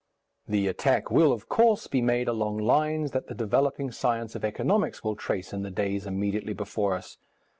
The 0.47 0.65
attack 0.67 1.11
will, 1.11 1.31
of 1.31 1.47
course, 1.47 1.85
be 1.85 2.01
made 2.01 2.27
along 2.27 2.57
lines 2.57 3.11
that 3.11 3.27
the 3.27 3.35
developing 3.35 3.91
science 3.91 4.33
of 4.33 4.43
economics 4.43 5.03
will 5.03 5.15
trace 5.15 5.53
in 5.53 5.61
the 5.61 5.69
days 5.69 6.07
immediately 6.07 6.53
before 6.53 6.95
us. 6.95 7.19